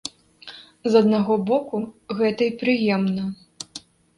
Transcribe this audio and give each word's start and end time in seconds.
З 0.91 1.03
аднаго 1.05 1.33
боку, 1.51 1.75
гэта 2.23 2.41
і 2.53 2.57
прыемна. 2.65 3.23